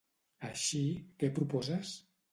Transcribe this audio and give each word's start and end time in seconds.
Així, 0.47 0.81
què 1.21 1.29
proposes? 1.37 1.97